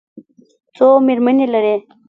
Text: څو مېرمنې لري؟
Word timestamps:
څو 0.75 0.85
مېرمنې 1.05 1.45
لري؟ 1.53 1.75